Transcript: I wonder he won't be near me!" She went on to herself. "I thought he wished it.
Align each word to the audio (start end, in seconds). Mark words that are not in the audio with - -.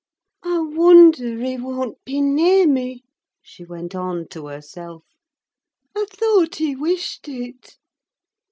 I 0.41 0.57
wonder 0.59 1.35
he 1.43 1.57
won't 1.59 2.03
be 2.05 2.21
near 2.21 2.65
me!" 2.65 3.03
She 3.39 3.63
went 3.65 3.93
on 3.93 4.27
to 4.29 4.47
herself. 4.47 5.03
"I 5.95 6.07
thought 6.09 6.55
he 6.55 6.75
wished 6.75 7.27
it. 7.29 7.77